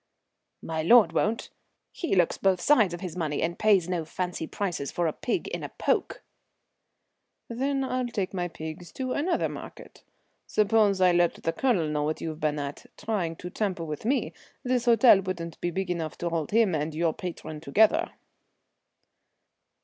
"My 0.63 0.81
lord 0.81 1.11
won't. 1.11 1.51
He 1.91 2.15
looks 2.15 2.35
both 2.39 2.59
sides 2.59 2.91
of 2.95 3.01
his 3.01 3.15
money, 3.15 3.43
and 3.43 3.59
pays 3.59 3.87
no 3.87 4.03
fancy 4.03 4.47
prices 4.47 4.91
for 4.91 5.05
a 5.05 5.13
pig 5.13 5.47
in 5.49 5.61
a 5.63 5.69
poke." 5.69 6.23
"Then 7.47 7.83
I'll 7.83 8.07
take 8.07 8.33
my 8.33 8.47
pigs 8.47 8.91
to 8.93 9.13
another 9.13 9.47
market. 9.47 10.03
Suppose 10.47 11.01
I 11.01 11.11
let 11.11 11.35
the 11.43 11.53
Colonel 11.53 11.87
know 11.87 12.01
what 12.01 12.19
you've 12.19 12.39
been 12.39 12.57
at, 12.57 12.87
trying 12.97 13.35
to 13.35 13.51
tamper 13.51 13.85
with 13.85 14.03
me. 14.03 14.33
This 14.63 14.85
hotel 14.85 15.21
wouldn't 15.21 15.61
be 15.61 15.69
big 15.69 15.91
enough 15.91 16.17
to 16.17 16.29
hold 16.29 16.49
him 16.49 16.73
and 16.73 16.95
your 16.95 17.13
patron 17.13 17.61
together." 17.61 18.09